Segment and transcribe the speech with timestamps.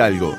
[0.00, 0.36] algo.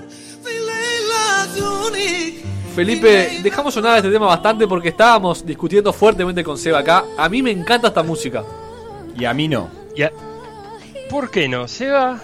[2.75, 7.03] Felipe, dejamos sonar este tema bastante porque estábamos discutiendo fuertemente con Seba acá.
[7.17, 8.43] A mí me encanta esta música.
[9.17, 9.69] Y a mí no.
[11.09, 12.21] ¿Por qué no, Seba?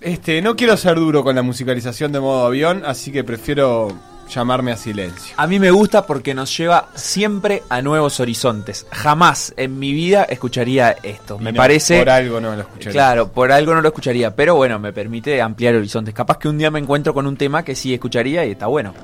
[0.00, 3.88] Este, no quiero ser duro con la musicalización de modo avión, así que prefiero
[4.28, 5.34] llamarme a silencio.
[5.36, 8.86] A mí me gusta porque nos lleva siempre a nuevos horizontes.
[8.90, 11.36] Jamás en mi vida escucharía esto.
[11.40, 11.98] Y Me no, parece.
[11.98, 12.90] Por algo no lo escuché.
[12.90, 16.14] Claro, por algo no lo escucharía, pero bueno, me permite ampliar horizontes.
[16.14, 18.94] Capaz que un día me encuentro con un tema que sí escucharía y está bueno.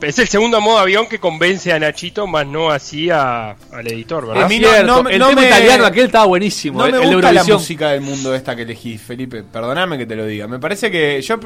[0.00, 4.22] Es el segundo modo avión que convence a Nachito, más no así a- al editor,
[4.22, 4.44] Es ¿verdad?
[4.44, 6.78] A mí no- cierto, no me- el no tema me- italiano aquel estaba buenísimo.
[6.78, 9.42] No el- me el de gusta la música del mundo esta que elegís, Felipe.
[9.42, 10.48] Perdóname que te lo diga.
[10.48, 11.38] Me parece que yo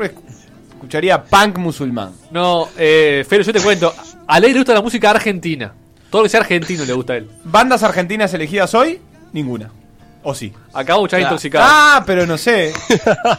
[0.80, 2.12] escucharía punk musulmán.
[2.30, 3.95] No, eh, Felo, yo te cuento.
[4.27, 5.73] A Ley le gusta la música argentina.
[6.09, 7.30] Todo lo que sea argentino le gusta a él.
[7.45, 8.98] ¿Bandas argentinas elegidas hoy?
[9.33, 9.71] Ninguna.
[10.23, 10.52] ¿O sí?
[10.73, 11.65] Acabo ya intoxicado.
[11.69, 12.73] Ah, pero no sé.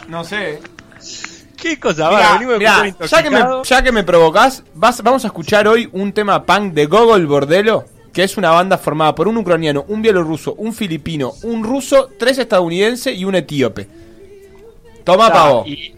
[0.07, 0.59] No sé.
[1.57, 2.09] ¿Qué cosa?
[2.09, 5.27] Mirá, Va, venimos de mirá, ya, que me, ya que me provocás, vas- vamos a
[5.27, 9.37] escuchar hoy un tema punk de Gogol Bordelo, que es una banda formada por un
[9.37, 13.87] ucraniano, un bielorruso, un filipino, un ruso, tres estadounidenses y un etíope.
[15.03, 15.63] Toma pavo.
[15.67, 15.93] ¿Y,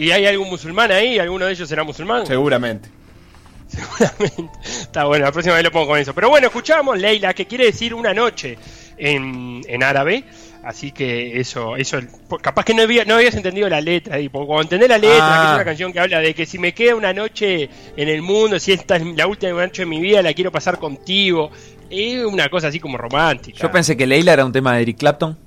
[0.00, 1.18] ¿Y hay algún musulmán ahí?
[1.18, 2.26] ¿Alguno de ellos será musulmán?
[2.26, 2.88] Seguramente.
[3.68, 4.50] Seguramente.
[4.64, 6.14] Está bueno, la próxima vez lo pongo con eso.
[6.14, 8.56] Pero bueno, escuchamos Leila, que quiere decir una noche
[8.96, 10.24] en, en árabe.
[10.64, 11.98] Así que eso, eso,
[12.42, 15.40] capaz que no, había, no habías entendido la letra porque cuando entendés la letra, Ah.
[15.42, 18.20] que es una canción que habla de que si me queda una noche en el
[18.20, 21.50] mundo, si esta es la última noche de mi vida, la quiero pasar contigo,
[21.88, 23.58] es una cosa así como romántica.
[23.58, 25.38] Yo pensé que Leila era un tema de Eric Clapton.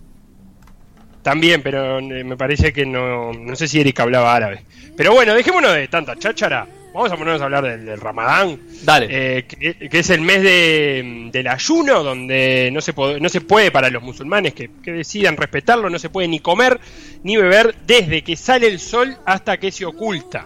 [1.23, 4.63] También, pero eh, me parece que no, no sé si Eric hablaba árabe.
[4.95, 6.67] Pero bueno, dejémonos de tanta cháchara.
[6.93, 8.59] Vamos a ponernos a hablar del, del Ramadán.
[8.83, 9.07] Dale.
[9.09, 13.71] Eh, que, que es el mes de, del ayuno, donde no se, no se puede
[13.71, 16.79] para los musulmanes que, que decidan respetarlo, no se puede ni comer
[17.23, 20.45] ni beber desde que sale el sol hasta que se oculta.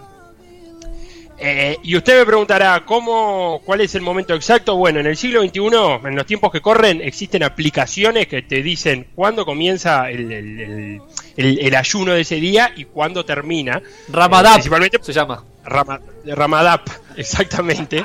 [1.40, 4.74] Eh, y usted me preguntará, ¿cómo, ¿cuál es el momento exacto?
[4.76, 5.60] Bueno, en el siglo XXI,
[6.08, 11.00] en los tiempos que corren, existen aplicaciones que te dicen cuándo comienza el, el- el-
[11.36, 13.80] el- el ayuno de ese día y cuándo termina.
[14.08, 15.44] Ramadap Eh, principalmente se llama.
[15.64, 18.02] Rama- Ramadap, exactamente.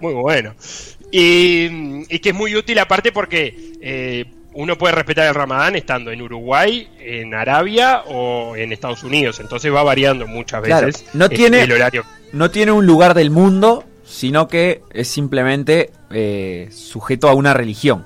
[0.00, 0.54] Muy bueno.
[1.10, 4.24] Y, y que es muy útil aparte porque eh,
[4.54, 9.40] uno puede respetar el Ramadán estando en Uruguay, en Arabia o en Estados Unidos.
[9.40, 12.04] Entonces va variando muchas Claro, veces no eh, tiene- el horario.
[12.32, 18.04] No tiene un lugar del mundo, sino que es simplemente eh, sujeto a una religión.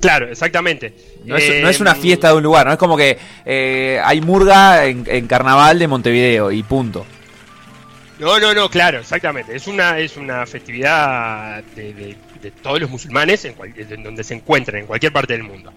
[0.00, 0.94] Claro, exactamente.
[1.24, 4.00] No es, Eh, no es una fiesta de un lugar, no es como que eh,
[4.04, 7.04] hay murga en, en carnaval de Montevideo y punto.
[8.20, 9.54] No, no, no, claro, exactamente.
[9.54, 14.22] Es una, es una festividad de, de- de todos los musulmanes en, cual- en donde
[14.22, 15.72] se encuentren, en cualquier parte del mundo.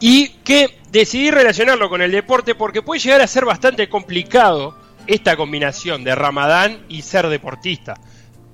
[0.00, 4.74] Y que decidí relacionarlo con el deporte porque puede llegar a ser bastante complicado
[5.08, 7.94] esta combinación de Ramadán y ser deportista.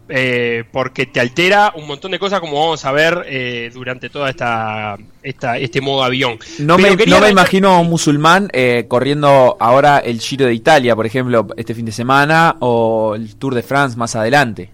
[0.06, 4.28] Eh, porque te altera un montón de cosas como vamos a ver eh, durante toda
[4.28, 6.38] esta, esta este modo avión.
[6.58, 10.52] No Pero me, no me imagino a un musulmán eh, corriendo ahora el Giro de
[10.52, 14.70] Italia, por ejemplo, este fin de semana, o el Tour de France más adelante.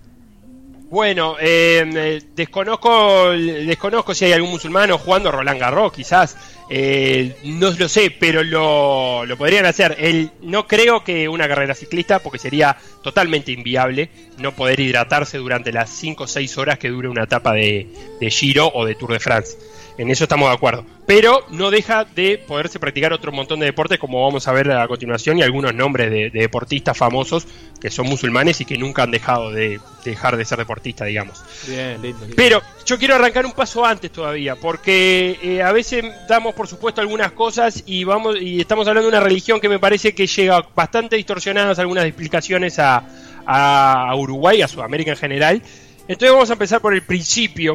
[0.91, 6.37] Bueno, eh, desconozco, desconozco si hay algún musulmán o jugando Roland Garros, quizás.
[6.69, 9.95] Eh, no lo sé, pero lo, lo podrían hacer.
[10.01, 15.73] El, no creo que una carrera ciclista, porque sería totalmente inviable no poder hidratarse durante
[15.73, 17.87] las 5 o 6 horas que dure una etapa de,
[18.19, 19.59] de Giro o de Tour de France.
[20.01, 20.87] En eso estamos de acuerdo.
[21.05, 24.89] Pero no deja de poderse practicar otro montón de deportes, como vamos a ver a
[24.89, 27.47] continuación, y algunos nombres de, de deportistas famosos
[27.79, 31.45] que son musulmanes y que nunca han dejado de dejar de ser deportistas, digamos.
[31.69, 32.21] Bien, lindo.
[32.21, 32.35] lindo.
[32.35, 37.03] Pero yo quiero arrancar un paso antes todavía, porque eh, a veces damos por supuesto
[37.03, 40.67] algunas cosas y vamos y estamos hablando de una religión que me parece que llega
[40.75, 43.05] bastante distorsionadas algunas explicaciones a,
[43.45, 45.63] a Uruguay, a Sudamérica en general.
[46.09, 47.75] Entonces vamos a empezar por el principio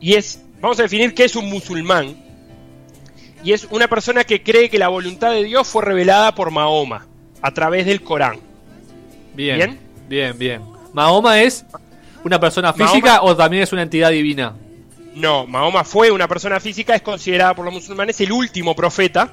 [0.00, 2.16] y es vamos a definir qué es un musulmán.
[3.44, 7.06] Y es una persona que cree que la voluntad de Dios fue revelada por Mahoma
[7.42, 8.38] a través del Corán.
[9.34, 9.78] Bien, ¿Bien?
[10.08, 10.62] bien, bien.
[10.92, 11.64] ¿Mahoma es
[12.24, 14.54] una persona Mahoma- física o también es una entidad divina?
[15.14, 19.30] No, Mahoma fue una persona física, es considerada por los musulmanes el último profeta,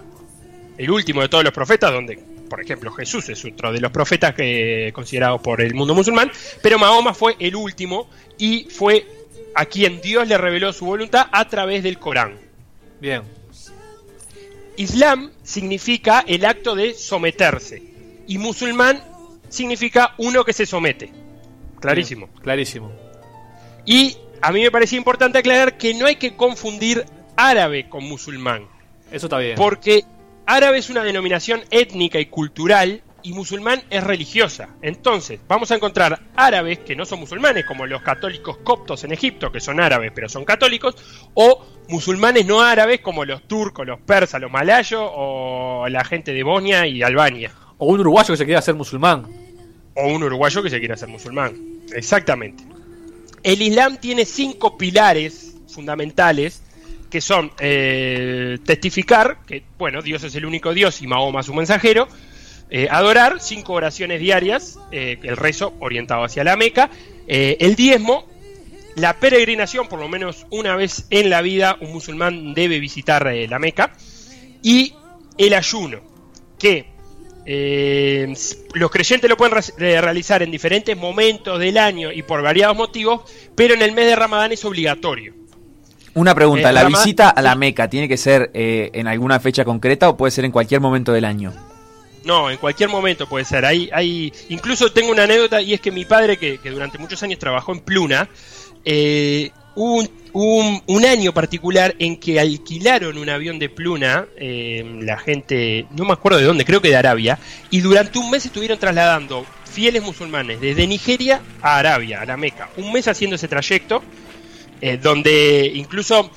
[0.77, 2.17] el último de todos los profetas, donde,
[2.49, 6.31] por ejemplo, Jesús es otro de los profetas que considerados por el mundo musulmán,
[6.63, 9.05] pero Mahoma fue el último y fue
[9.59, 12.39] a quien Dios le reveló su voluntad a través del Corán.
[13.01, 13.23] Bien.
[14.77, 17.83] Islam significa el acto de someterse
[18.25, 19.03] y musulmán
[19.49, 21.11] significa uno que se somete.
[21.81, 22.27] Clarísimo.
[22.27, 22.89] Bien, clarísimo.
[23.85, 27.03] Y a mí me parecía importante aclarar que no hay que confundir
[27.35, 28.65] árabe con musulmán.
[29.11, 29.55] Eso está bien.
[29.57, 30.05] Porque
[30.45, 34.69] árabe es una denominación étnica y cultural y musulmán es religiosa.
[34.81, 39.51] Entonces, vamos a encontrar árabes que no son musulmanes, como los católicos coptos en Egipto,
[39.51, 40.95] que son árabes pero son católicos,
[41.33, 46.43] o musulmanes no árabes, como los turcos, los persas, los malayos, o la gente de
[46.43, 47.51] Bosnia y Albania.
[47.77, 49.27] O un uruguayo que se quiera hacer musulmán.
[49.95, 51.55] O un uruguayo que se quiera hacer musulmán.
[51.93, 52.63] Exactamente.
[53.43, 56.61] El Islam tiene cinco pilares fundamentales
[57.09, 62.07] que son eh, testificar que, bueno, Dios es el único Dios y Mahoma su mensajero,
[62.71, 66.91] eh, adorar, cinco oraciones diarias, eh, el rezo orientado hacia la Meca,
[67.27, 68.27] el diezmo,
[68.95, 73.59] la peregrinación, por lo menos una vez en la vida un musulmán debe visitar la
[73.59, 73.93] Meca,
[74.63, 74.93] y
[75.37, 76.01] el ayuno,
[76.57, 76.87] que
[78.73, 83.21] los creyentes lo pueden realizar en diferentes momentos del año y por variados motivos,
[83.55, 85.35] pero en el mes de Ramadán es obligatorio.
[86.15, 90.17] Una pregunta, ¿la visita a la Meca tiene que ser en alguna fecha concreta o
[90.17, 91.68] puede ser en cualquier momento del año?
[92.23, 93.65] No, en cualquier momento puede ser.
[93.65, 97.39] Hay, hay, incluso tengo una anécdota y es que mi padre, que, durante muchos años
[97.39, 98.29] trabajó en Pluna,
[98.85, 105.17] eh, hubo un, un, año particular en que alquilaron un avión de Pluna, eh, la
[105.17, 107.39] gente, no me acuerdo de dónde, creo que de Arabia,
[107.69, 112.69] y durante un mes estuvieron trasladando fieles musulmanes desde Nigeria a Arabia, a la Meca.
[112.77, 114.03] Un mes haciendo ese trayecto,
[114.81, 116.29] eh, donde incluso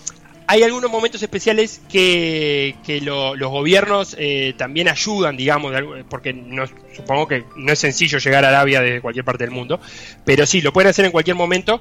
[0.46, 5.74] hay algunos momentos especiales que, los gobiernos eh, también ayudan, digamos,
[6.08, 9.80] porque no, supongo que no es sencillo llegar a Arabia desde cualquier parte del mundo,
[10.24, 11.80] pero sí, lo pueden hacer en cualquier momento.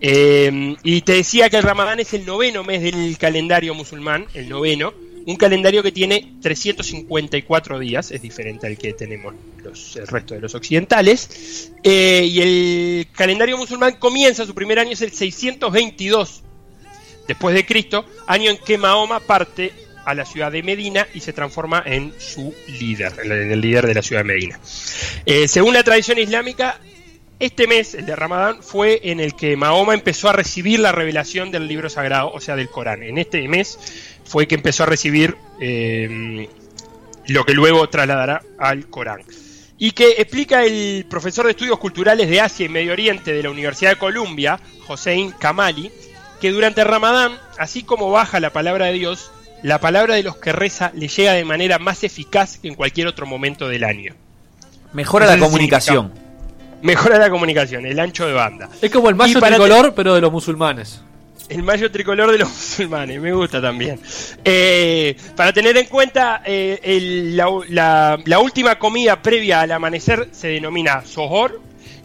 [0.00, 4.48] Eh, y te decía que el Ramadán es el noveno mes del calendario musulmán, el
[4.48, 4.92] noveno,
[5.26, 10.40] un calendario que tiene 354 días, es diferente al que tenemos los, el resto de
[10.40, 16.42] los occidentales, eh, y el calendario musulmán comienza, su primer año es el 622
[17.26, 19.72] después de Cristo, año en que Mahoma parte
[20.04, 23.94] a la ciudad de Medina y se transforma en su líder, en el líder de
[23.94, 24.60] la ciudad de Medina.
[25.24, 26.78] Eh, según la tradición islámica,
[27.40, 31.50] este mes, el de Ramadán, fue en el que Mahoma empezó a recibir la revelación
[31.50, 33.02] del libro sagrado, o sea, del Corán.
[33.02, 33.78] En este mes
[34.24, 36.48] fue que empezó a recibir eh,
[37.26, 39.22] lo que luego trasladará al Corán.
[39.76, 43.50] Y que explica el profesor de estudios culturales de Asia y Medio Oriente de la
[43.50, 45.90] Universidad de Columbia, Hossein Kamali,
[46.44, 49.30] que durante Ramadán, así como baja la palabra de Dios,
[49.62, 53.06] la palabra de los que reza le llega de manera más eficaz que en cualquier
[53.06, 54.12] otro momento del año.
[54.92, 56.12] Mejora la comunicación.
[56.82, 58.68] Mejora la comunicación, el ancho de banda.
[58.82, 61.00] Es como el mayo tricolor, pero de los musulmanes.
[61.48, 63.98] El mayo tricolor de los musulmanes, me gusta también.
[64.44, 71.62] Eh, para tener en cuenta, eh, la, última comida previa al amanecer se denomina sohor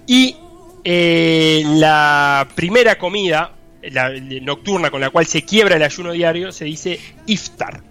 [0.08, 0.38] y
[0.86, 3.52] eh, la primera comida
[3.84, 4.10] la,
[4.42, 7.81] nocturna con la cual se quiebra el ayuno diario se dice iftar,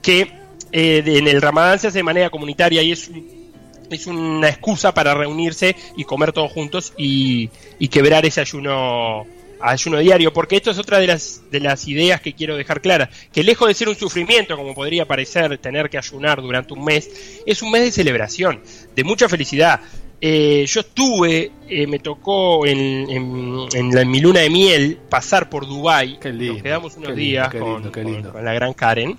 [0.00, 0.32] que
[0.72, 3.10] eh, en el ramadán se hace de manera comunitaria y es,
[3.90, 7.48] es una excusa para reunirse y comer todos juntos y,
[7.90, 9.26] quebrar ese ayuno
[9.60, 13.10] ayuno diario, porque esto es otra de las, de las ideas que quiero dejar claras,
[13.32, 17.42] que lejos de ser un sufrimiento, como podría parecer tener que ayunar durante un mes,
[17.46, 18.60] es un mes de celebración,
[18.96, 19.80] de mucha felicidad,
[20.24, 26.20] eh, yo estuve, eh, me tocó en, en, mi luna de miel pasar por Dubai.
[26.22, 27.90] Nos quedamos unos días con,
[28.44, 29.18] la gran Karen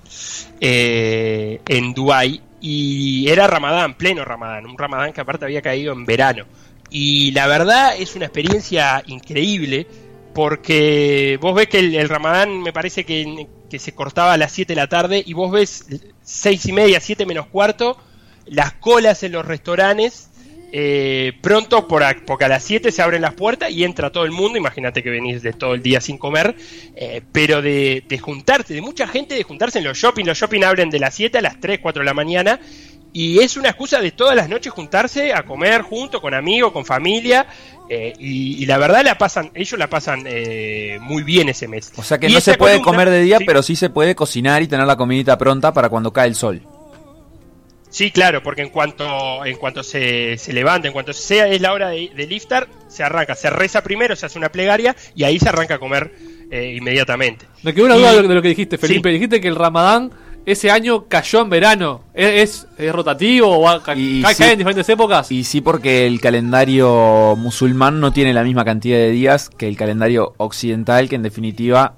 [0.62, 6.06] eh, en Dubai y era Ramadán, pleno Ramadán, un Ramadán que aparte había caído en
[6.06, 6.46] verano.
[6.90, 9.86] Y la verdad es una experiencia increíble
[10.34, 14.72] porque vos ves que el, Ramadán me parece que, que, se cortaba a las 7
[14.72, 15.86] de la tarde y vos ves
[16.22, 17.98] 6 y media, 7 menos cuarto,
[18.46, 20.30] las colas en los restaurantes
[20.76, 24.32] eh, pronto, por porque a las 7 se abren las puertas y entra todo el
[24.32, 26.56] mundo, imagínate que venís de todo el día sin comer,
[26.96, 30.90] eh, pero de, juntarse, de mucha gente de juntarse en los shopping, los shopping abren
[30.90, 32.60] de las 7 a las 3, 4 de la mañana,
[33.14, 36.86] y es una excusa de todas las noches juntarse a comer junto, con amigos, con
[36.86, 37.46] familia,
[37.88, 40.24] eh, y, la verdad la pasan, ellos la pasan
[41.02, 41.94] muy bien ese mes.
[41.98, 44.68] O sea que no se puede comer de día, pero sí se puede cocinar y
[44.68, 46.64] tener la comidita pronta para cuando cae el sol.
[47.94, 51.74] Sí, claro, porque en cuanto en cuanto se, se levanta, en cuanto sea es la
[51.74, 52.42] hora de, de
[52.88, 56.12] se arranca, se reza primero, se hace una plegaria y ahí se arranca a comer
[56.50, 57.46] eh, inmediatamente.
[57.62, 59.10] Me quedó una duda de lo que dijiste, Felipe.
[59.10, 60.10] Dijiste que el Ramadán
[60.44, 62.02] ese año cayó en verano.
[62.16, 65.32] ¿Es, es, rotativo o cae, en diferentes épocas?
[65.32, 69.78] Y sí, porque el calendario musulmán no tiene la misma cantidad de días que el
[69.78, 71.94] calendario occidental, que en definitiva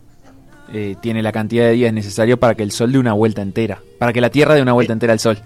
[0.73, 3.79] eh, tiene la cantidad de días necesario para que el sol dé una vuelta entera.
[3.97, 5.39] Para que la Tierra dé una vuelta entera al sol.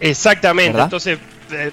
[0.00, 1.18] Exactamente, entonces
[1.52, 1.70] eh,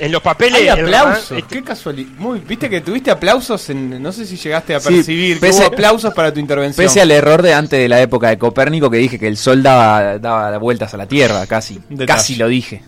[0.00, 0.60] en, los papeles.
[0.60, 2.08] Hay aplausos, este qué casualidad.
[2.18, 5.38] Muy, Viste que tuviste aplausos, en, no sé si llegaste a percibir.
[5.40, 6.86] pese, aplausos para tu intervención.
[6.86, 9.62] Pese al error de antes de la época de Copérnico que dije que el sol
[9.62, 11.80] daba, daba vueltas a la Tierra, casi.
[12.06, 12.82] Casi lo dije.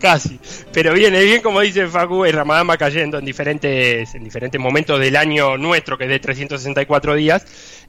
[0.00, 0.38] casi.
[0.72, 5.00] Pero viene bien, como dice Facu, el Ramadán va cayendo en diferentes, en diferentes momentos
[5.00, 7.44] del año nuestro, que es de 364 días.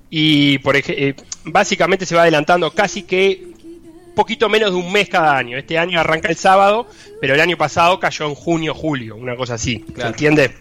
[0.09, 3.56] Y por ejemplo, eh, básicamente se va adelantando casi que
[4.17, 5.57] poquito menos de un mes cada año.
[5.57, 6.87] Este año arranca el sábado,
[7.21, 9.85] pero el año pasado cayó en junio, julio, una cosa así.
[9.95, 10.53] ¿Se entiende?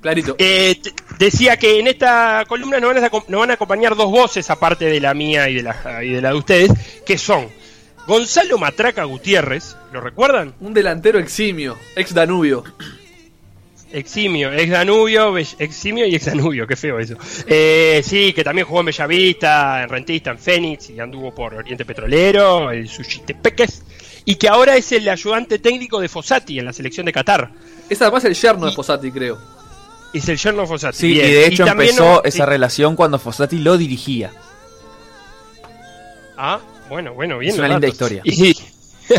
[0.00, 0.34] Clarito.
[0.38, 0.80] Eh,
[1.18, 4.86] decía que en esta columna nos van, a, nos van, a, acompañar dos voces, aparte
[4.86, 6.72] de la mía y de la, y de la de ustedes,
[7.04, 7.48] que son
[8.06, 10.54] Gonzalo Matraca Gutiérrez, ¿lo recuerdan?
[10.60, 12.64] Un delantero eximio, ex Danubio.
[13.92, 17.16] Eximio, ex Danubio, eximio y ex Danubio, qué feo eso.
[17.46, 21.84] Eh, sí, que también jugó en Bellavista, en Rentista, en Fénix y anduvo por Oriente
[21.84, 23.82] Petrolero, el Sushitepeques,
[24.24, 27.50] y que ahora es el ayudante técnico de Fossati en la selección de Qatar.
[27.88, 29.38] Es además el yerno de Fossati, creo.
[30.12, 30.96] Es el yerno de Fossati.
[30.96, 34.30] Sí, y de hecho empezó esa relación cuando Fossati lo dirigía.
[36.36, 37.52] Ah, bueno, bueno, bien.
[37.52, 38.22] Es una linda historia.
[38.24, 38.56] Y,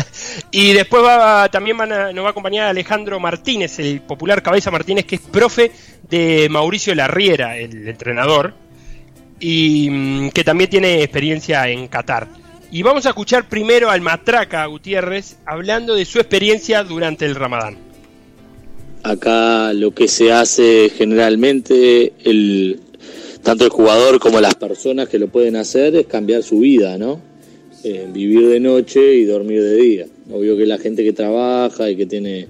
[0.50, 5.04] y después va, también a, nos va a acompañar Alejandro Martínez, el popular Cabeza Martínez,
[5.04, 5.72] que es profe
[6.08, 8.54] de Mauricio Larriera, el entrenador,
[9.40, 12.28] y mm, que también tiene experiencia en Qatar.
[12.70, 17.76] Y vamos a escuchar primero al Matraca Gutiérrez hablando de su experiencia durante el Ramadán.
[19.02, 22.12] Acá lo que se hace generalmente,
[23.42, 27.31] tanto el jugador como las personas que lo pueden hacer, es cambiar su vida, ¿no?
[27.84, 30.06] Eh, vivir de noche y dormir de día.
[30.30, 32.46] Obvio que la gente que trabaja y que tiene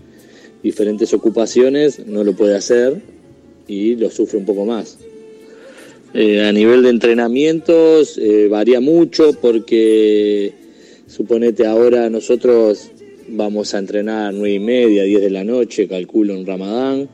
[0.62, 3.00] diferentes ocupaciones no lo puede hacer
[3.66, 4.98] y lo sufre un poco más.
[6.12, 10.52] Eh, a nivel de entrenamientos eh, varía mucho porque
[11.06, 12.90] suponete ahora nosotros
[13.28, 17.08] vamos a entrenar nueve y media, 10 de la noche, calculo en Ramadán.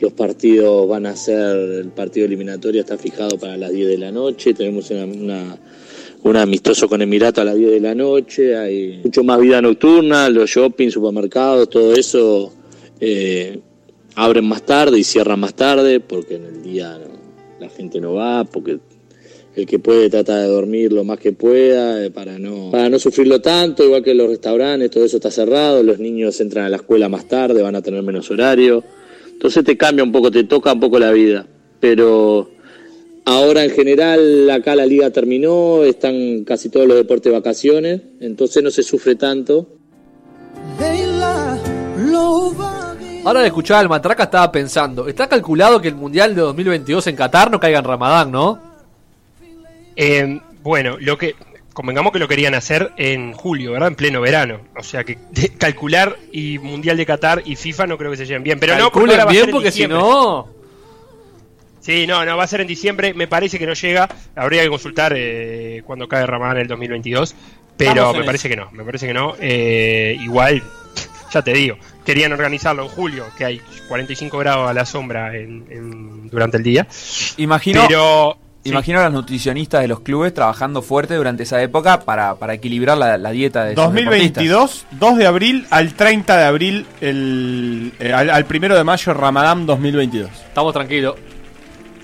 [0.00, 4.10] Los partidos van a ser, el partido eliminatorio está fijado para las 10 de la
[4.10, 5.58] noche, tenemos una, una
[6.24, 10.28] un amistoso con Emirato a las 10 de la noche, hay mucho más vida nocturna,
[10.30, 12.52] los shopping, supermercados, todo eso
[13.00, 13.58] eh,
[14.14, 16.98] abren más tarde y cierran más tarde porque en el día
[17.58, 18.78] la gente no va, porque
[19.54, 22.98] el que puede trata de dormir lo más que pueda eh, para no para no
[22.98, 26.76] sufrirlo tanto, igual que los restaurantes, todo eso está cerrado, los niños entran a la
[26.76, 28.82] escuela más tarde, van a tener menos horario.
[29.28, 31.46] Entonces te cambia un poco, te toca un poco la vida,
[31.80, 32.48] pero
[33.24, 38.62] Ahora en general acá la liga terminó, están casi todos los deportes de vacaciones, entonces
[38.62, 39.68] no se sufre tanto.
[43.24, 47.16] Ahora de escuchar al Matraca estaba pensando, está calculado que el Mundial de 2022 en
[47.16, 48.58] Qatar no caiga en Ramadán, ¿no?
[49.94, 51.36] Eh, bueno, lo que
[51.72, 53.88] convengamos que lo querían hacer en julio, ¿verdad?
[53.88, 54.60] En pleno verano.
[54.76, 55.18] O sea que
[55.58, 58.58] calcular y Mundial de Qatar y FIFA no creo que se lleven bien.
[58.58, 60.61] Pero Calculen no, bien porque si no...
[61.82, 63.12] Sí, no, no, va a ser en diciembre.
[63.12, 64.08] Me parece que no llega.
[64.36, 67.34] Habría que consultar eh, cuando cae Ramadán en el 2022.
[67.76, 69.34] Pero me parece que no, me parece que no.
[69.40, 70.62] Eh, igual,
[71.32, 76.28] ya te digo, querían organizarlo en julio, que hay 45 grados a la sombra en,
[76.30, 76.86] durante el día.
[77.38, 82.36] Imagino, pero, imagino a los nutricionistas de los clubes trabajando fuerte durante esa época para,
[82.36, 88.12] para equilibrar la, dieta de 2022, 2 de abril al 30 de abril, el, eh,
[88.12, 90.30] al, al primero de mayo, Ramadán 2022.
[90.30, 91.16] Estamos tranquilos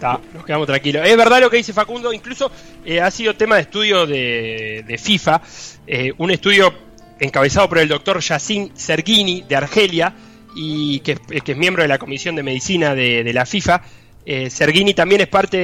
[0.03, 1.07] nos quedamos tranquilos.
[1.07, 2.51] Es verdad lo que dice Facundo, incluso
[2.85, 5.43] eh, ha sido tema de estudio de, FIFA,
[5.87, 6.73] eh, un estudio
[7.21, 10.15] encabezado por el doctor Yacine Sergini de Argelia,
[10.55, 13.83] y que, es miembro de la Comisión de Medicina de, la FIFA.
[14.25, 15.57] Eh, Sergini también es parte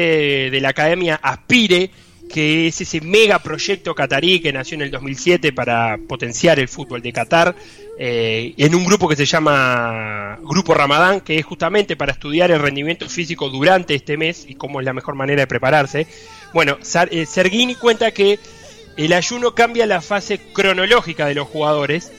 [0.51, 1.91] de, la Academia Aspire,
[2.29, 7.03] que es ese mega proyecto catarí que nació en el 2007 para potenciar el fútbol
[7.03, 7.55] de Qatar,
[7.99, 12.61] eh, en un grupo que se llama Grupo Ramadán, que es justamente para estudiar el
[12.61, 16.07] rendimiento físico durante este mes y cómo es la mejor manera de prepararse.
[16.53, 16.79] Bueno,
[17.11, 18.39] eh, Sergini cuenta que
[18.97, 22.13] el ayuno cambia la fase cronológica de los jugadores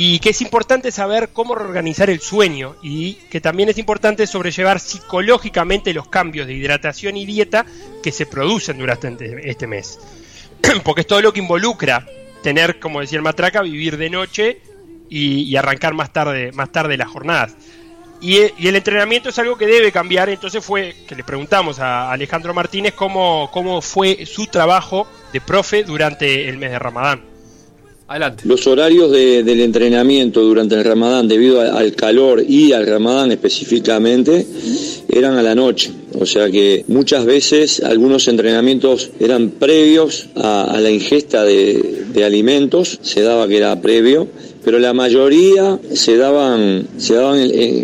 [0.00, 4.78] y que es importante saber cómo reorganizar el sueño y que también es importante sobrellevar
[4.78, 7.66] psicológicamente los cambios de hidratación y dieta
[8.00, 9.98] que se producen durante este, este mes.
[10.84, 12.06] Porque es todo lo que involucra
[12.44, 14.60] tener, como decía el matraca, vivir de noche
[15.10, 17.56] y, arrancar más tarde, más tarde las jornadas.
[18.20, 22.54] Y, el entrenamiento es algo que debe cambiar, entonces fue que le preguntamos a Alejandro
[22.54, 27.27] Martínez cómo fue su trabajo de profe durante el mes de Ramadán.
[28.44, 34.46] Los horarios del entrenamiento durante el Ramadán, debido al calor y al Ramadán específicamente,
[35.10, 35.90] eran a la noche.
[36.18, 43.20] O sea que muchas veces algunos entrenamientos eran previos a, la ingesta de, alimentos, se
[43.20, 44.26] daba que era previo,
[44.64, 47.38] pero la mayoría se daban, se daban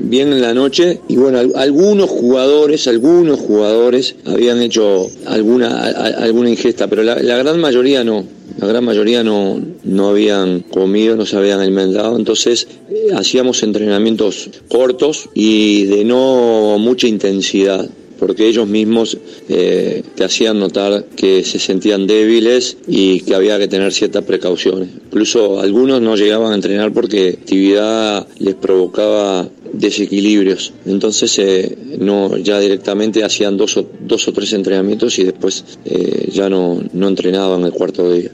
[0.04, 1.00] bien en la noche.
[1.06, 8.02] Y bueno, algunos jugadores, algunos jugadores habían hecho alguna, alguna ingesta, pero la gran mayoría
[8.02, 8.24] no,
[8.58, 14.50] la gran mayoría no, no habían comido, no se habían alimentado, entonces eh, hacíamos entrenamientos
[14.68, 17.88] cortos y de no mucha intensidad
[18.18, 23.68] porque ellos mismos eh, te hacían notar que se sentían débiles y que había que
[23.68, 24.88] tener ciertas precauciones.
[25.06, 30.72] Incluso algunos no llegaban a entrenar porque actividad les provocaba desequilibrios.
[30.86, 36.28] Entonces eh, no, ya directamente hacían dos o, dos o tres entrenamientos y después eh,
[36.32, 38.30] ya no, no entrenaban el cuarto día.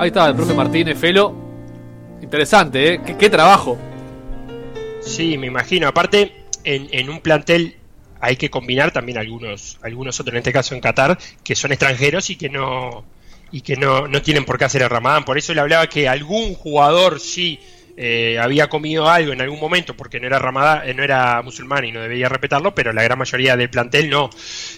[0.00, 1.36] Ahí estaba el profe Martínez, Felo.
[2.22, 3.00] Interesante, ¿eh?
[3.18, 3.76] ¿Qué, trabajo?
[5.02, 5.88] Sí, me imagino.
[5.88, 7.76] Aparte, en, en, un plantel
[8.18, 12.30] hay que combinar también algunos, algunos otros, en este caso en Qatar, que son extranjeros
[12.30, 13.04] y que no
[13.52, 15.26] y que no, no tienen por qué hacer el Ramadán.
[15.26, 17.60] Por eso le hablaba que algún jugador sí
[17.98, 21.84] eh, había comido algo en algún momento porque no era Ramadán, eh, no era musulmán
[21.84, 24.30] y no debía respetarlo, pero la gran mayoría del plantel no.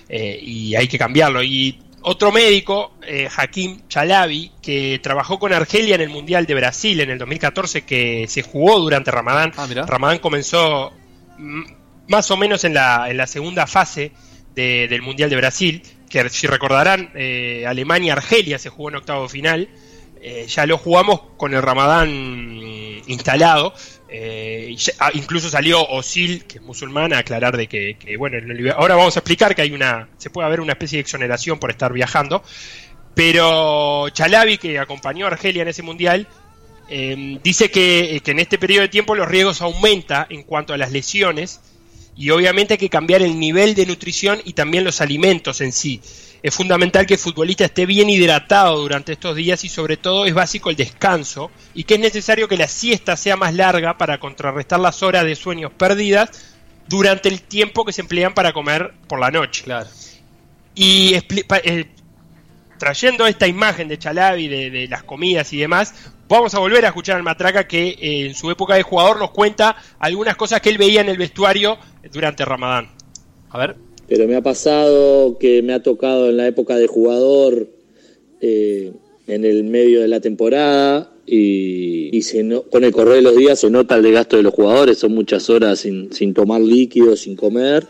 [0.09, 1.45] Eh, y hay que cambiarlo.
[1.45, 7.01] Y otro médico, eh, Hakim Chalabi, que trabajó con Argelia en el Mundial de Brasil
[7.01, 9.53] en el 2014, que se jugó durante Ramadán.
[9.57, 10.93] Ah, Ramadán comenzó
[12.09, 14.13] más o menos en la, en la segunda fase
[14.55, 19.69] de, del Mundial de Brasil, que si recordarán, eh, Alemania-Argelia se jugó en octavo final.
[20.21, 22.61] Eh, ya lo jugamos con el Ramadán
[23.07, 23.75] instalado.
[24.15, 28.37] Eh, ah, incluso salió Osil, que es musulmán, a aclarar de que, bueno,
[28.77, 31.71] ahora vamos a explicar que hay una, se puede haber una especie de exoneración por
[31.71, 32.43] estar viajando.
[33.15, 36.29] Pero Chalabi, que acompañó a Argelia en ese mundial,
[36.91, 40.77] eh, dice que, que en este periodo de tiempo los riesgos aumentan en cuanto a
[40.77, 41.61] las lesiones
[42.15, 46.03] y obviamente hay que cambiar el nivel de nutrición y también los alimentos en sí.
[46.43, 50.35] Es fundamental que el futbolista esté bien hidratado durante estos días y sobre todo es
[50.35, 54.81] básico el descanso y que es necesario que la siesta sea más larga para contrarrestar
[54.81, 56.53] las horas de sueños perdidas
[56.89, 59.63] durante el tiempo que se emplean para comer por la noche.
[59.63, 59.89] Claro.
[60.75, 61.91] Y eh,
[62.77, 65.95] trayendo esta imagen de Chalabi, de, de, las comidas y demás,
[66.29, 69.31] vamos a volver a escuchar al Matraca que eh, en su época de jugador nos
[69.31, 71.79] cuenta algunas cosas que él veía en el vestuario
[72.11, 72.91] durante Ramadán.
[73.51, 73.92] A ver.
[74.09, 77.69] Pero me ha pasado que me ha tocado en la época de jugador,
[78.41, 78.93] eh,
[79.27, 83.61] en el medio de la temporada, y, se no, con el correr de los días
[83.61, 87.37] se nota el desgasto de los jugadores, son muchas horas sin, sin tomar líquidos, sin
[87.37, 87.87] comer,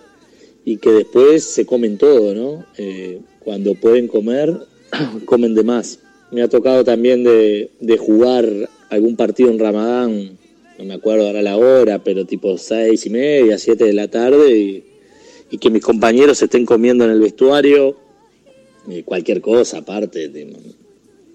[0.64, 2.64] y que después se comen todo, ¿no?
[2.78, 4.54] Eh, cuando pueden comer,
[5.24, 5.98] comen de más.
[6.30, 8.48] Me ha tocado también de, de jugar
[8.90, 10.38] algún partido en Ramadán
[10.82, 14.58] no me acuerdo ahora la hora, pero tipo seis y media, siete de la tarde,
[14.58, 14.84] y,
[15.52, 17.94] y que mis compañeros estén comiendo en el vestuario,
[18.88, 20.56] y cualquier cosa aparte, de,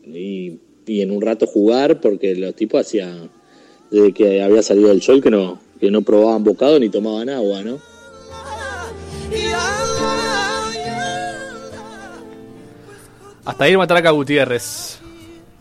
[0.07, 3.29] y, y, en un rato jugar, porque los tipos hacían,
[3.91, 7.61] desde que había salido el sol, que no, que no probaban bocado ni tomaban agua,
[7.61, 7.79] ¿no?
[13.45, 14.97] Hasta ahí Matraca Gutiérrez.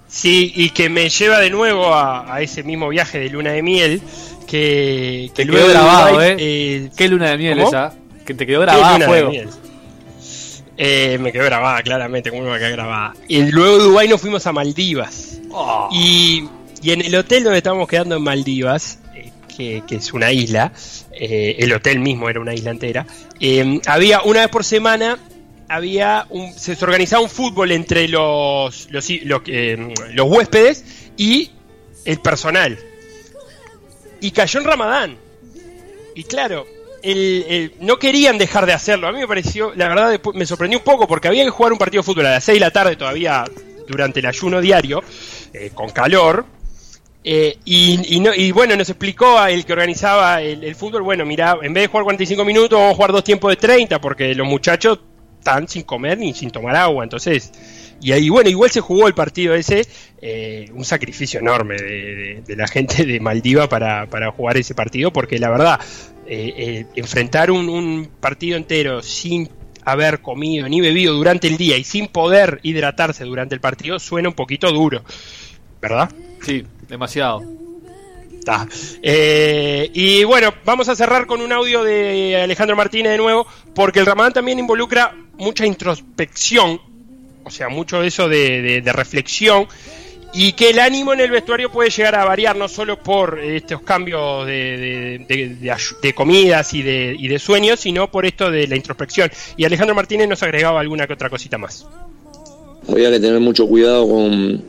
[0.08, 3.62] Sí, y que me lleva de nuevo a, a ese mismo viaje de luna de
[3.62, 4.00] miel.
[4.46, 6.36] Que, que te quedó grabado, ¿eh?
[6.38, 6.90] eh.
[6.96, 7.68] ¿Qué luna de miel ¿cómo?
[7.68, 7.92] esa?
[8.26, 9.32] Que te quedó grabada a fuego.
[10.78, 13.14] Eh, me quedó grabada, claramente, como me quedó grabada.
[13.28, 15.38] Y luego de Dubái nos fuimos a Maldivas.
[15.50, 15.88] Oh.
[15.90, 16.48] Y,
[16.82, 20.72] y, en el hotel donde estábamos quedando en Maldivas, eh, que, que, es una isla,
[21.12, 23.06] eh, el hotel mismo era una isla entera,
[23.40, 25.18] eh, había una vez por semana
[25.68, 29.42] había un, se organizaba un fútbol entre los los, los,
[30.12, 30.84] los huéspedes
[31.16, 31.50] y
[32.04, 32.78] el personal.
[34.20, 35.16] Y cayó en Ramadán.
[36.14, 36.66] Y claro,
[37.06, 39.06] el, el, no querían dejar de hacerlo.
[39.06, 41.78] A mí me pareció, la verdad, me sorprendió un poco porque había que jugar un
[41.78, 43.44] partido de fútbol a las 6 de la tarde todavía
[43.86, 45.02] durante el ayuno diario,
[45.52, 46.44] eh, con calor.
[47.22, 51.56] Eh, y, y, no, y, bueno, nos explicó el que organizaba el, fútbol, bueno, mira,
[51.62, 54.46] en vez de jugar 45 minutos, vamos a jugar dos tiempos de 30, porque los
[54.46, 55.00] muchachos
[55.38, 57.04] están sin comer ni sin tomar agua.
[57.04, 57.52] Entonces,
[58.00, 59.86] y ahí, bueno, igual se jugó el partido ese,
[60.20, 65.50] eh, un sacrificio enorme de, la gente de Maldiva para jugar ese partido, porque la
[65.50, 65.80] verdad,
[66.26, 69.48] eh, eh, enfrentar un, un, partido entero sin
[69.84, 74.28] haber comido ni bebido durante el día y sin poder hidratarse durante el partido suena
[74.28, 75.04] un poquito duro,
[75.80, 76.10] ¿verdad?
[76.42, 77.56] Sí, demasiado.
[79.02, 84.00] Eh, y bueno, vamos a cerrar con un audio de Alejandro Martínez de nuevo, porque
[84.00, 86.80] el Ramadán también involucra mucha introspección,
[87.44, 89.66] o sea, mucho de eso de, de, de, reflexión,
[90.38, 93.80] y que el ánimo en el vestuario puede llegar a variar no solo por estos
[93.80, 99.30] cambios de, de comidas y, y de, sueños, sino por esto de la introspección.
[99.56, 101.86] Y Alejandro Martínez nos agregaba alguna que otra cosita más.
[102.86, 104.62] Había que tener mucho cuidado con,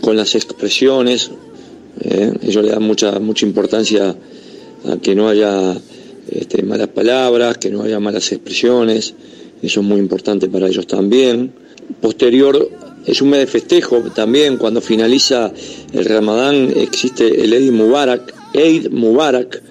[0.00, 1.30] con las expresiones,
[2.00, 5.72] eh, ellos le dan mucha, mucha importancia a que no haya
[6.28, 9.14] este, malas palabras, que no haya malas expresiones,
[9.62, 11.52] eso es muy importante para ellos también.
[12.00, 15.52] Posterior es un mes de festejo también, cuando finaliza
[15.92, 19.62] el Ramadán existe el Eid Mubarak, Eid Mubarak,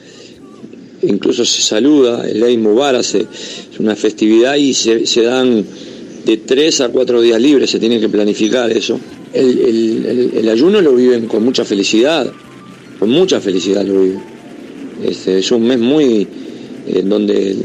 [1.02, 5.65] incluso se saluda el Eid Mubarak, es una festividad y se, dan
[6.26, 9.00] de tres a cuatro días libres, se tiene que planificar eso.
[9.34, 12.32] El, ayuno lo viven con mucha felicidad,
[12.98, 14.24] con mucha felicidad lo viven.
[15.04, 16.26] Este, es un mes muy
[16.88, 17.58] en donde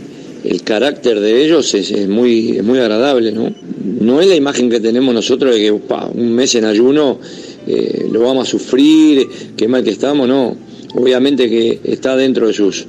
[0.45, 3.53] el, carácter de ellos es, muy, es muy agradable, ¿no?
[4.01, 7.19] No es la imagen que tenemos nosotros de que un mes en ayuno
[7.67, 10.57] eh, lo vamos a sufrir, qué mal que estamos, no.
[10.95, 12.87] Obviamente que está dentro de sus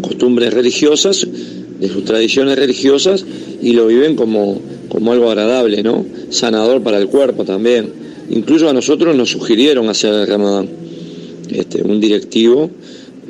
[0.00, 1.26] costumbres religiosas,
[1.80, 3.24] de sus tradiciones religiosas,
[3.62, 6.04] y lo viven como, como algo agradable, ¿no?
[6.30, 7.92] Sanador para el cuerpo también.
[8.30, 10.68] Incluso a nosotros nos sugirieron hacer el ramadán.
[11.50, 12.70] Este, un directivo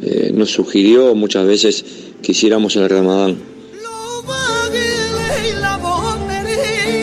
[0.02, 1.84] eh, nos sugirió muchas veces
[2.22, 3.38] que hiciéramos el ramadán.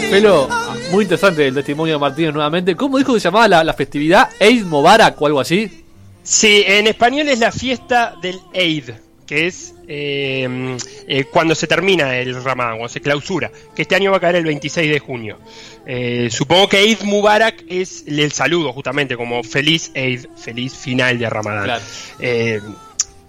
[0.10, 0.47] Pero,
[0.91, 2.75] muy interesante el testimonio de Martínez nuevamente.
[2.75, 4.30] ¿Cómo dijo que se llamaba la, la festividad?
[4.39, 5.84] ¿Eid Mubarak o algo así?
[6.23, 8.91] Sí, en español es la fiesta del Eid,
[9.28, 14.12] que es eh, eh, cuando se termina el Ramadán, o se clausura, que este año
[14.12, 15.38] va a caer el 26 de junio.
[15.86, 21.30] Eh, supongo que Eid Mubarak es el saludo, justamente, como feliz Eid, feliz final de
[21.30, 21.65] Ramadán.
[21.65, 21.84] Claro.
[22.19, 22.62] Eh,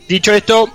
[0.08, 0.70] dicho esto,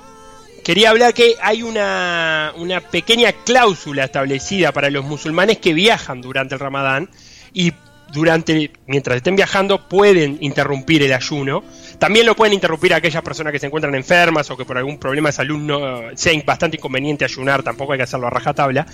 [0.64, 6.56] quería hablar que hay una, una pequeña cláusula establecida para los musulmanes que viajan durante
[6.56, 7.10] el Ramadán
[7.54, 7.74] y
[8.12, 11.64] durante, mientras estén viajando, pueden interrumpir el ayuno.
[12.02, 15.30] También lo pueden interrumpir aquellas personas que se encuentran enfermas o que por algún problema
[15.30, 18.88] de salud no, sea bastante inconveniente ayunar, tampoco hay que hacerlo a rajatabla.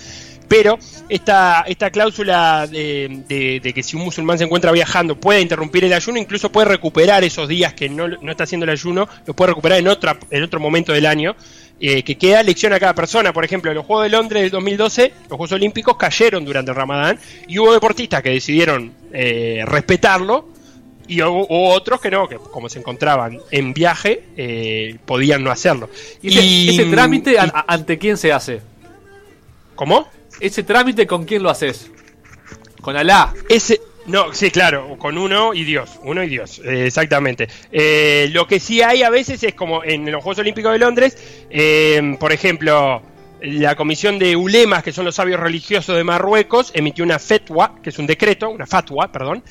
[0.46, 5.86] Pero esta, esta cláusula de, de, que si un musulmán se encuentra viajando puede interrumpir
[5.86, 9.32] el ayuno, incluso puede recuperar esos días que no, no está haciendo el ayuno, lo
[9.32, 11.34] puede recuperar en, otra, en otro momento del año.
[11.80, 13.32] Eh, que queda lección a cada persona.
[13.32, 17.18] Por ejemplo, los Juegos de Londres del 2012, los Juegos Olímpicos cayeron durante el Ramadán
[17.46, 20.57] y hubo deportistas que decidieron eh, respetarlo
[21.08, 25.50] y hubo, hubo, otros que no, que como se encontraban en viaje, eh, podían no
[25.50, 25.90] hacerlo.
[26.22, 28.60] ¿Y ese, y, ese trámite y, ante quién se hace?
[29.74, 30.08] ¿Cómo?
[30.40, 31.90] ¿Ese trámite con quién lo haces?
[32.80, 33.34] Con Alá.
[33.48, 37.46] Ese, no, sí, claro, con uno y Dios, uno y Dios, eh, exactamente.
[37.70, 41.44] Eh, lo que sí hay a veces es como en los Juegos Olímpicos de Londres,
[41.50, 43.02] eh, por ejemplo,
[43.42, 47.90] la comisión de ulemas, que son los sabios religiosos de Marruecos, emitió una fetwa, que
[47.90, 49.44] es un decreto, una fatwa, perdón,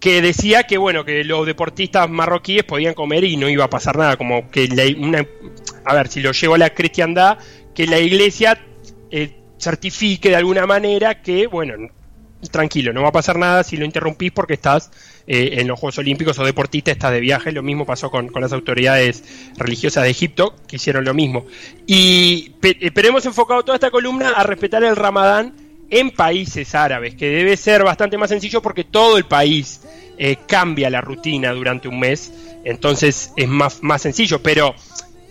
[0.00, 3.96] que decía que bueno, que los deportistas marroquíes podían comer y no iba a pasar
[3.96, 5.26] nada, como que la, una,
[5.84, 7.38] a ver, si lo llevo a la cristiandad,
[7.74, 8.58] que la iglesia
[9.58, 11.74] certifique de alguna manera que, bueno,
[12.50, 14.90] tranquilo, no va a pasar nada si lo interrumpís porque estás
[15.26, 17.52] eh, en los Juegos Olímpicos o deportista, estás de viaje.
[17.52, 19.24] Lo mismo pasó con, con las autoridades
[19.56, 21.46] religiosas de Egipto, que hicieron lo mismo.
[21.86, 25.54] Y, pero hemos enfocado toda esta columna a respetar el Ramadán
[25.90, 29.82] en países árabes, que debe ser bastante más sencillo porque todo el país
[30.18, 32.32] eh, cambia la rutina durante un mes,
[32.64, 34.42] entonces es más, más sencillo.
[34.42, 34.74] Pero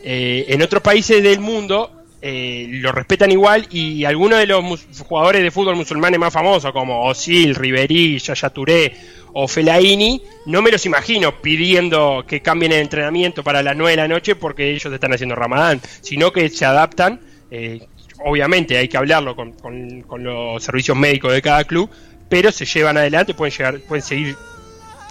[0.04, 1.92] eh, en otros países del mundo
[2.28, 4.64] eh, lo respetan igual y algunos de los
[5.08, 8.94] jugadores de fútbol musulmanes más famosos como Osil, Ribery, Yaya Touré
[9.34, 13.98] o Felaini, no me los imagino pidiendo que cambien el entrenamiento para las 9 de
[13.98, 17.20] la noche porque ellos están haciendo Ramadán, sino que se adaptan,
[17.52, 17.86] eh,
[18.24, 21.90] obviamente hay que hablarlo con, con, con, los servicios médicos de cada club,
[22.30, 24.36] pero se llevan adelante, pueden, llegar, pueden seguir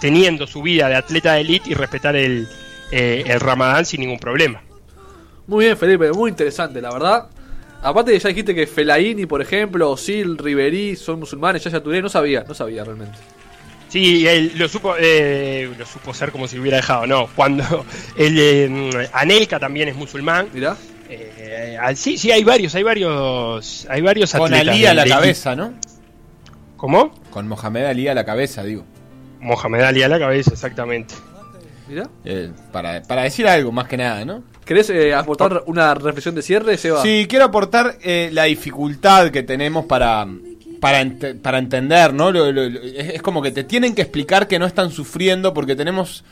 [0.00, 2.48] teniendo su vida de atleta de elite y respetar el,
[2.90, 4.62] eh, el Ramadán sin ningún problema.
[5.46, 7.28] Muy bien, Felipe, muy interesante, la verdad.
[7.82, 12.08] Aparte de ya dijiste que Felaini, por ejemplo, Osil, Riverí son musulmanes, Yaya Touré, no
[12.08, 13.18] sabía, no sabía realmente.
[13.90, 17.28] Sí, él lo supo, eh, lo supo ser como si hubiera dejado, no.
[17.36, 17.84] Cuando
[18.16, 20.48] el eh, Anelka también es musulmán.
[20.52, 20.76] Mirá.
[21.08, 25.74] Eh, sí, sí, hay varios, hay varios, hay varios Con Ali a la cabeza, ¿no?
[26.76, 27.14] ¿Cómo?
[27.30, 28.84] Con Mohamed Ali a la cabeza, digo.
[29.40, 31.14] Mohamed Ali a la cabeza, exactamente.
[31.88, 32.08] Mirá.
[32.24, 34.42] Eh, para, para decir algo, más que nada, ¿no?
[34.64, 37.02] ¿Querés eh, aportar una reflexión de cierre, Seba?
[37.02, 40.26] Sí, quiero aportar eh, la dificultad que tenemos para,
[40.80, 42.32] para, ent para entender, ¿no?
[42.32, 45.52] Lo, lo, lo, es, es, como que te tienen que explicar que no están sufriendo
[45.52, 46.24] porque tenemos...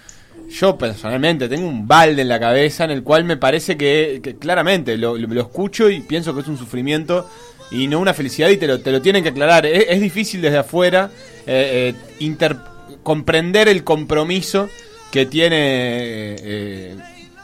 [0.53, 4.99] Yo personalmente tengo un balde en la cabeza en el cual me parece que, claramente
[4.99, 7.27] lo, lo, escucho y pienso que es un sufrimiento
[7.71, 9.65] y no una felicidad y te lo, te lo tienen que aclarar.
[9.65, 11.11] Es, difícil desde afuera
[11.47, 12.59] eh, inter
[13.03, 14.69] comprender el compromiso
[15.11, 16.97] que tiene eh,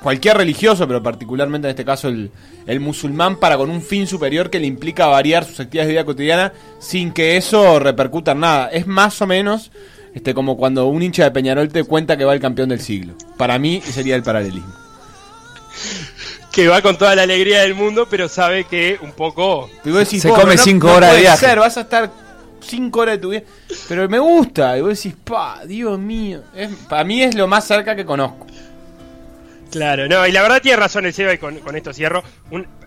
[0.02, 2.30] cualquier religioso, pero particularmente en este caso el,
[2.66, 6.04] el, musulmán, para con un fin superior que le implica variar sus actividades de vida
[6.04, 8.68] cotidiana sin que eso repercuta en nada.
[8.68, 9.70] Es más o menos
[10.14, 13.14] este, como cuando un hincha de Peñarol te cuenta que va el campeón del siglo.
[13.36, 14.72] Para mí sería el paralelismo.
[16.52, 20.00] que va con toda la alegría del mundo, pero sabe que un poco Y vos
[20.00, 21.46] decís, Se "Pobre, come no- cinco no horas de viaje".
[21.46, 22.10] ser, vas a estar
[22.60, 23.42] cinco horas de tu vida.
[23.88, 24.76] Pero me gusta.
[24.76, 26.42] Y vos decís, pa, Dios mío.
[26.54, 28.46] Es, para mí es lo más cerca que conozco.
[29.70, 32.22] Claro, no, y la verdad tiene razón el Seba, y con, con esto cierro.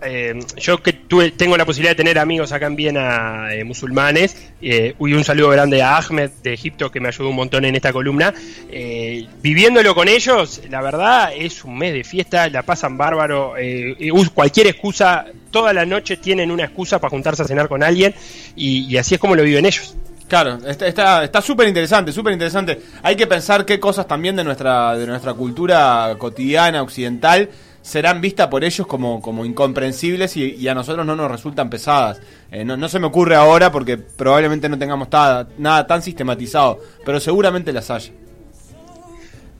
[0.03, 4.95] Eh, yo que tengo la posibilidad de tener amigos acá en Viena eh, musulmanes, eh,
[4.99, 7.93] y un saludo grande a Ahmed de Egipto que me ayudó un montón en esta
[7.93, 8.33] columna.
[8.71, 13.95] Eh, viviéndolo con ellos, la verdad es un mes de fiesta, la pasan bárbaro, eh,
[14.33, 18.15] cualquier excusa, toda la noche tienen una excusa para juntarse a cenar con alguien,
[18.55, 19.95] y, y así es como lo viven ellos.
[20.31, 22.81] Claro, está está está súper interesante, súper interesante.
[23.03, 27.49] Hay que pensar qué cosas también de nuestra de nuestra cultura cotidiana occidental
[27.81, 32.21] serán vistas por ellos como, como incomprensibles y, y a nosotros no nos resultan pesadas.
[32.49, 35.09] Eh, no, no se me ocurre ahora porque probablemente no tengamos
[35.57, 38.13] nada tan sistematizado, pero seguramente las haya.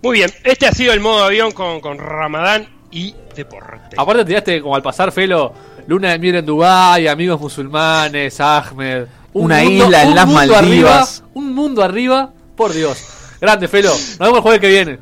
[0.02, 3.98] Muy bien, este ha sido el modo avión con, con Ramadán y deporte.
[3.98, 5.52] Aparte tiraste como al pasar Felo,
[5.88, 9.08] luna de miel en Dubái, amigos musulmanes, Ahmed.
[9.34, 11.20] Una isla en un las mundo Maldivas.
[11.20, 12.98] Arriba, un mundo arriba, por Dios.
[13.40, 15.00] Grande Felo, nos vemos el jueves que viene.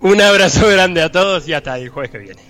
[0.00, 2.40] Un abrazo grande a todos y hasta el jueves que viene.